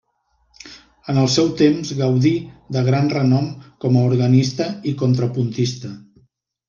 En 1.13 1.17
el 1.23 1.27
seu 1.33 1.49
temps 1.59 1.91
gaudí 1.99 2.31
de 2.77 2.83
gran 2.89 3.11
renom 3.17 3.47
com 3.85 4.01
a 4.01 4.07
organista 4.15 4.71
i 4.93 4.99
contrapuntista. 5.03 5.93